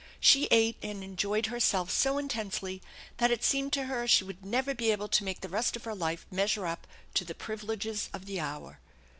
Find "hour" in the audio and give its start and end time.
8.39-8.79